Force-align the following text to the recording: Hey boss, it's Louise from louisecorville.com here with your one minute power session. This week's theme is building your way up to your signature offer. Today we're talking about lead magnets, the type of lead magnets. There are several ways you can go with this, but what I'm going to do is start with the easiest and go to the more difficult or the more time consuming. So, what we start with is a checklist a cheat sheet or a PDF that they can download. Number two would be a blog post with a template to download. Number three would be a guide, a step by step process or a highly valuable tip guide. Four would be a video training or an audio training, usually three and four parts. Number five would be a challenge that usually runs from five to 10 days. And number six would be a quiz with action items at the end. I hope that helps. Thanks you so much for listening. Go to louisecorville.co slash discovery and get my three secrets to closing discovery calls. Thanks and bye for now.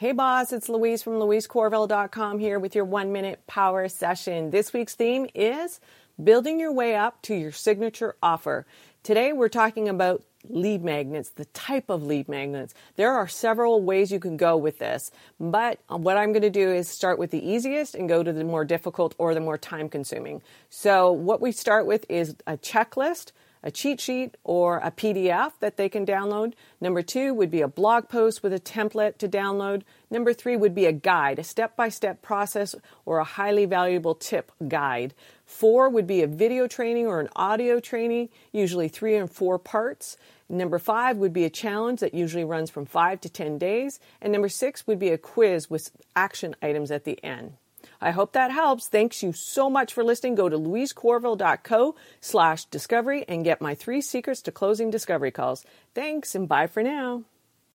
Hey 0.00 0.12
boss, 0.12 0.50
it's 0.50 0.70
Louise 0.70 1.02
from 1.02 1.16
louisecorville.com 1.18 2.38
here 2.38 2.58
with 2.58 2.74
your 2.74 2.86
one 2.86 3.12
minute 3.12 3.46
power 3.46 3.86
session. 3.86 4.48
This 4.48 4.72
week's 4.72 4.94
theme 4.94 5.26
is 5.34 5.78
building 6.24 6.58
your 6.58 6.72
way 6.72 6.96
up 6.96 7.20
to 7.24 7.34
your 7.34 7.52
signature 7.52 8.16
offer. 8.22 8.64
Today 9.02 9.34
we're 9.34 9.50
talking 9.50 9.90
about 9.90 10.22
lead 10.48 10.82
magnets, 10.82 11.28
the 11.28 11.44
type 11.44 11.90
of 11.90 12.02
lead 12.02 12.30
magnets. 12.30 12.72
There 12.96 13.12
are 13.12 13.28
several 13.28 13.82
ways 13.82 14.10
you 14.10 14.20
can 14.20 14.38
go 14.38 14.56
with 14.56 14.78
this, 14.78 15.10
but 15.38 15.80
what 15.88 16.16
I'm 16.16 16.32
going 16.32 16.40
to 16.40 16.48
do 16.48 16.72
is 16.72 16.88
start 16.88 17.18
with 17.18 17.30
the 17.30 17.46
easiest 17.46 17.94
and 17.94 18.08
go 18.08 18.22
to 18.22 18.32
the 18.32 18.42
more 18.42 18.64
difficult 18.64 19.14
or 19.18 19.34
the 19.34 19.40
more 19.40 19.58
time 19.58 19.90
consuming. 19.90 20.40
So, 20.70 21.12
what 21.12 21.42
we 21.42 21.52
start 21.52 21.84
with 21.84 22.06
is 22.08 22.36
a 22.46 22.56
checklist 22.56 23.32
a 23.62 23.70
cheat 23.70 24.00
sheet 24.00 24.36
or 24.44 24.78
a 24.78 24.90
PDF 24.90 25.52
that 25.60 25.76
they 25.76 25.88
can 25.88 26.06
download. 26.06 26.54
Number 26.80 27.02
two 27.02 27.34
would 27.34 27.50
be 27.50 27.60
a 27.60 27.68
blog 27.68 28.08
post 28.08 28.42
with 28.42 28.52
a 28.52 28.60
template 28.60 29.18
to 29.18 29.28
download. 29.28 29.82
Number 30.10 30.32
three 30.32 30.56
would 30.56 30.74
be 30.74 30.86
a 30.86 30.92
guide, 30.92 31.38
a 31.38 31.44
step 31.44 31.76
by 31.76 31.88
step 31.88 32.22
process 32.22 32.74
or 33.04 33.18
a 33.18 33.24
highly 33.24 33.66
valuable 33.66 34.14
tip 34.14 34.52
guide. 34.66 35.14
Four 35.44 35.88
would 35.88 36.06
be 36.06 36.22
a 36.22 36.26
video 36.26 36.66
training 36.66 37.06
or 37.06 37.20
an 37.20 37.28
audio 37.36 37.80
training, 37.80 38.28
usually 38.52 38.88
three 38.88 39.16
and 39.16 39.30
four 39.30 39.58
parts. 39.58 40.16
Number 40.48 40.78
five 40.78 41.16
would 41.18 41.32
be 41.32 41.44
a 41.44 41.50
challenge 41.50 42.00
that 42.00 42.14
usually 42.14 42.44
runs 42.44 42.70
from 42.70 42.86
five 42.86 43.20
to 43.20 43.28
10 43.28 43.58
days. 43.58 44.00
And 44.20 44.32
number 44.32 44.48
six 44.48 44.86
would 44.86 44.98
be 44.98 45.10
a 45.10 45.18
quiz 45.18 45.70
with 45.70 45.90
action 46.16 46.56
items 46.60 46.90
at 46.90 47.04
the 47.04 47.22
end. 47.24 47.54
I 48.00 48.12
hope 48.12 48.32
that 48.32 48.50
helps. 48.50 48.88
Thanks 48.88 49.22
you 49.22 49.32
so 49.32 49.68
much 49.68 49.92
for 49.92 50.02
listening. 50.02 50.34
Go 50.34 50.48
to 50.48 50.58
louisecorville.co 50.58 51.94
slash 52.20 52.64
discovery 52.66 53.24
and 53.28 53.44
get 53.44 53.60
my 53.60 53.74
three 53.74 54.00
secrets 54.00 54.40
to 54.42 54.52
closing 54.52 54.90
discovery 54.90 55.30
calls. 55.30 55.64
Thanks 55.94 56.34
and 56.34 56.48
bye 56.48 56.66
for 56.66 56.82
now. 56.82 57.24